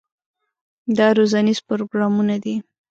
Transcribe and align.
دا 0.97 1.07
روزنیز 1.17 1.59
پروګرامونه 1.67 2.35
دي. 2.43 2.55